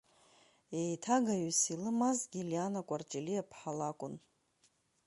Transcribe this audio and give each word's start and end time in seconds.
Еиҭагаҩыс 0.79 1.61
илымазгьы 1.73 2.41
Лиана 2.49 2.81
Кәарҷелиаԥҳа 2.87 3.71
лакәын. 3.77 4.15